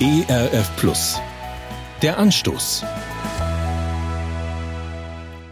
ERF 0.00 0.76
Plus. 0.76 1.20
Der 2.02 2.18
Anstoß. 2.18 2.84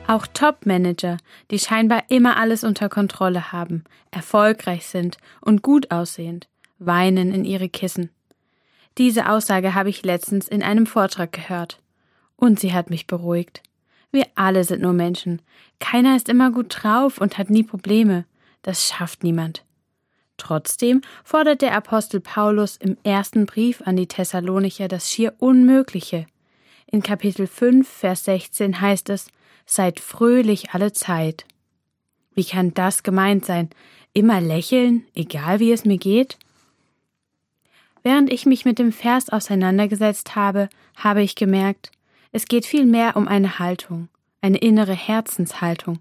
Auch 0.07 0.25
Top-Manager, 0.29 1.17
die 1.51 1.59
scheinbar 1.59 2.05
immer 2.11 2.37
alles 2.37 2.63
unter 2.63 2.89
Kontrolle 2.89 3.51
haben, 3.51 3.83
erfolgreich 4.13 4.87
sind 4.87 5.17
und 5.41 5.63
gut 5.63 5.91
aussehend, 5.91 6.49
weinen 6.79 7.35
in 7.35 7.45
ihre 7.45 7.69
Kissen. 7.69 8.11
Diese 8.99 9.29
Aussage 9.29 9.75
habe 9.75 9.89
ich 9.89 10.05
letztens 10.05 10.47
in 10.47 10.63
einem 10.63 10.87
Vortrag 10.87 11.33
gehört. 11.33 11.83
Und 12.37 12.61
sie 12.61 12.73
hat 12.73 12.89
mich 12.89 13.09
beruhigt. 13.09 13.65
Wir 14.13 14.27
alle 14.37 14.63
sind 14.63 14.81
nur 14.81 14.93
Menschen. 14.93 15.43
Keiner 15.81 16.15
ist 16.15 16.29
immer 16.29 16.53
gut 16.53 16.85
drauf 16.85 17.21
und 17.21 17.37
hat 17.37 17.51
nie 17.51 17.65
Probleme. 17.65 18.27
Das 18.63 18.87
schafft 18.87 19.25
niemand. 19.25 19.66
Trotzdem 20.37 21.03
fordert 21.25 21.63
der 21.63 21.75
Apostel 21.75 22.21
Paulus 22.21 22.77
im 22.77 22.97
ersten 23.05 23.47
Brief 23.47 23.83
an 23.83 23.97
die 23.97 24.07
Thessalonicher 24.07 24.89
das 24.89 25.11
schier 25.11 25.35
Unmögliche. 25.39 26.27
In 26.87 27.03
Kapitel 27.03 27.47
5, 27.47 27.89
Vers 27.89 28.25
16 28.25 28.81
heißt 28.81 29.11
es, 29.11 29.29
Seid 29.65 29.99
fröhlich 29.99 30.71
alle 30.71 30.93
Zeit. 30.93 31.45
Wie 32.35 32.45
kann 32.45 32.75
das 32.75 33.03
gemeint 33.03 33.45
sein? 33.45 33.71
Immer 34.13 34.41
lächeln, 34.41 35.05
egal 35.15 35.59
wie 35.59 35.73
es 35.73 35.85
mir 35.85 35.99
geht? 35.99 36.39
Während 38.05 38.33
ich 38.33 38.47
mich 38.47 38.65
mit 38.65 38.79
dem 38.79 38.93
Vers 38.93 39.31
auseinandergesetzt 39.31 40.37
habe, 40.37 40.69
habe 40.95 41.23
ich 41.23 41.35
gemerkt, 41.35 41.91
es 42.31 42.45
geht 42.45 42.67
vielmehr 42.67 43.17
um 43.17 43.27
eine 43.27 43.59
Haltung, 43.59 44.09
eine 44.43 44.59
innere 44.59 44.93
Herzenshaltung. 44.93 45.99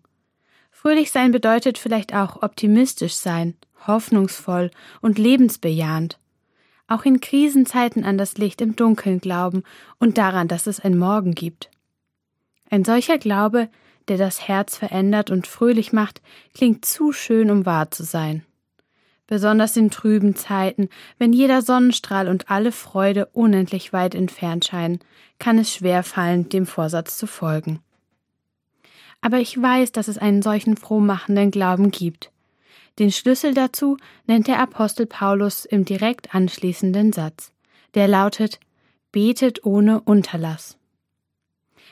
Fröhlich 0.70 1.12
sein 1.12 1.32
bedeutet 1.32 1.80
vielleicht 1.80 2.14
auch 2.14 2.44
optimistisch 2.44 3.16
sein, 3.16 3.56
hoffnungsvoll 3.88 4.72
und 5.02 5.18
lebensbejahend. 5.18 6.20
Auch 6.88 7.04
in 7.06 7.20
Krisenzeiten 7.20 8.04
an 8.06 8.18
das 8.18 8.38
Licht 8.38 8.62
im 8.62 8.76
Dunkeln 8.76 9.20
glauben 9.20 9.64
und 10.00 10.18
daran, 10.18 10.48
dass 10.48 10.68
es 10.68 10.80
ein 10.80 10.98
Morgen 10.98 11.34
gibt. 11.34 11.72
Ein 12.70 12.86
solcher 12.86 13.18
Glaube, 13.18 13.70
der 14.08 14.18
das 14.18 14.48
Herz 14.48 14.78
verändert 14.78 15.32
und 15.32 15.48
fröhlich 15.48 15.94
macht, 15.94 16.22
klingt 16.54 16.86
zu 16.86 17.12
schön, 17.12 17.50
um 17.50 17.66
wahr 17.66 17.90
zu 17.92 18.04
sein. 18.04 18.44
Besonders 19.28 19.76
in 19.76 19.90
trüben 19.90 20.36
Zeiten, 20.36 20.90
wenn 21.18 21.34
jeder 21.34 21.64
Sonnenstrahl 21.64 22.28
und 22.28 22.52
alle 22.52 22.72
Freude 22.72 23.26
unendlich 23.34 23.92
weit 23.92 24.14
entfernt 24.14 24.66
scheinen, 24.66 25.00
kann 25.40 25.58
es 25.58 25.74
schwer 25.74 26.04
fallen, 26.04 26.50
dem 26.50 26.68
Vorsatz 26.68 27.18
zu 27.18 27.26
folgen. 27.26 27.80
Aber 29.22 29.40
ich 29.40 29.60
weiß, 29.60 29.92
dass 29.92 30.08
es 30.08 30.20
einen 30.20 30.44
solchen 30.44 30.78
frohmachenden 30.78 31.50
Glauben 31.50 31.90
gibt. 31.90 32.32
Den 32.98 33.12
Schlüssel 33.12 33.54
dazu 33.54 33.98
nennt 34.26 34.48
der 34.48 34.60
Apostel 34.60 35.06
Paulus 35.06 35.66
im 35.66 35.84
direkt 35.84 36.34
anschließenden 36.34 37.12
Satz. 37.12 37.52
Der 37.94 38.08
lautet 38.08 38.60
Betet 39.12 39.66
ohne 39.66 40.02
Unterlass. 40.02 40.78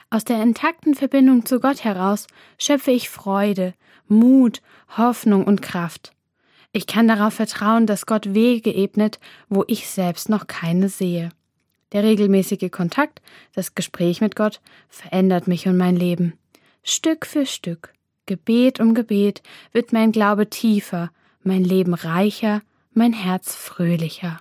Aus 0.09 0.23
der 0.23 0.41
intakten 0.41 0.93
Verbindung 0.93 1.45
zu 1.45 1.59
Gott 1.59 1.83
heraus 1.83 2.27
schöpfe 2.57 2.91
ich 2.91 3.09
Freude, 3.09 3.73
Mut, 4.07 4.61
Hoffnung 4.97 5.45
und 5.45 5.61
Kraft. 5.61 6.13
Ich 6.71 6.87
kann 6.87 7.07
darauf 7.07 7.33
vertrauen, 7.33 7.85
dass 7.85 8.05
Gott 8.05 8.33
Wege 8.33 8.73
ebnet, 8.73 9.19
wo 9.49 9.63
ich 9.67 9.89
selbst 9.89 10.29
noch 10.29 10.47
keine 10.47 10.89
sehe. 10.89 11.29
Der 11.91 12.03
regelmäßige 12.03 12.71
Kontakt, 12.71 13.21
das 13.53 13.75
Gespräch 13.75 14.21
mit 14.21 14.35
Gott 14.35 14.61
verändert 14.89 15.47
mich 15.47 15.67
und 15.67 15.77
mein 15.77 15.95
Leben. 15.95 16.33
Stück 16.83 17.25
für 17.25 17.45
Stück 17.45 17.93
Gebet 18.25 18.79
um 18.79 18.93
Gebet 18.93 19.41
wird 19.71 19.91
mein 19.93 20.11
Glaube 20.11 20.49
tiefer, 20.49 21.11
mein 21.43 21.63
Leben 21.63 21.93
reicher, 21.93 22.61
mein 22.93 23.13
Herz 23.13 23.53
fröhlicher. 23.53 24.39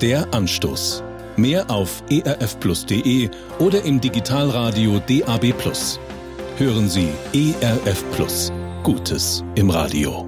Der 0.00 0.32
Anstoß. 0.32 1.02
Mehr 1.36 1.70
auf 1.70 2.02
erfplus.de 2.10 3.30
oder 3.58 3.84
im 3.84 4.00
Digitalradio 4.00 4.98
DAB+. 4.98 5.54
Hören 6.56 6.88
Sie 6.88 7.08
ERF 7.32 8.04
Plus. 8.12 8.52
Gutes 8.82 9.44
im 9.54 9.70
Radio. 9.70 10.27